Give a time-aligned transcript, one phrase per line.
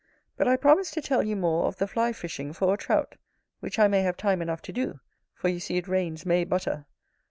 [0.35, 3.17] But I promised to tell you more of the Fly fishing for a Trout;
[3.59, 4.99] which I may have time enough to do,
[5.35, 6.87] for you see it rains May butter.